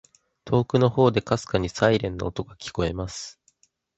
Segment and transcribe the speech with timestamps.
[0.51, 3.39] •遠くの方で、微かにサイレンの音が聞こえます。